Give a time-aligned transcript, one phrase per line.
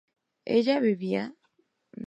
[0.55, 1.23] ¿ella bebía?